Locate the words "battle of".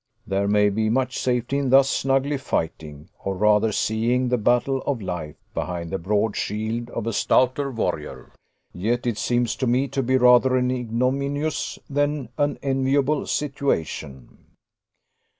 4.39-4.99